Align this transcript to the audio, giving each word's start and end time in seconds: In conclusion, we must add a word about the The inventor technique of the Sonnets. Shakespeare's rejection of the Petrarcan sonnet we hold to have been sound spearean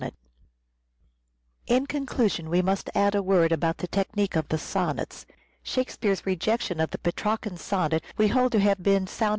In 1.67 1.85
conclusion, 1.85 2.49
we 2.49 2.63
must 2.63 2.89
add 2.95 3.13
a 3.13 3.21
word 3.21 3.51
about 3.51 3.77
the 3.77 3.81
The 3.85 3.89
inventor 3.97 4.09
technique 4.09 4.35
of 4.35 4.47
the 4.47 4.57
Sonnets. 4.57 5.27
Shakespeare's 5.61 6.25
rejection 6.25 6.79
of 6.79 6.89
the 6.89 6.97
Petrarcan 6.97 7.55
sonnet 7.57 8.03
we 8.17 8.29
hold 8.29 8.51
to 8.53 8.59
have 8.59 8.81
been 8.81 9.05
sound 9.05 9.09
spearean 9.09 9.29